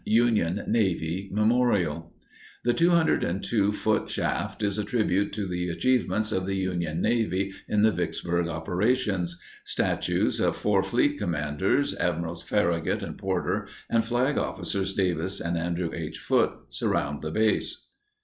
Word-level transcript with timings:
UNION 0.03 0.63
NAVY 0.65 1.29
MEMORIAL. 1.31 2.11
The 2.63 2.73
202 2.73 3.71
foot 3.71 4.09
shaft 4.09 4.63
is 4.63 4.79
a 4.79 4.83
tribute 4.83 5.31
to 5.33 5.45
the 5.45 5.69
achievements 5.69 6.31
of 6.31 6.47
the 6.47 6.55
Union 6.55 7.01
Navy 7.01 7.53
in 7.69 7.83
the 7.83 7.91
Vicksburg 7.91 8.47
operations. 8.47 9.39
Statues 9.63 10.39
of 10.39 10.57
four 10.57 10.81
fleet 10.81 11.19
commanders, 11.19 11.93
Admirals 11.97 12.41
Farragut 12.41 13.03
and 13.03 13.15
Porter 13.15 13.67
and 13.91 14.03
Flag 14.03 14.39
Officers 14.39 14.95
Davis 14.95 15.39
and 15.39 15.55
Andrew 15.55 15.91
H. 15.93 16.17
Foote, 16.17 16.61
surround 16.73 17.21
the 17.21 17.29
base. 17.29 17.85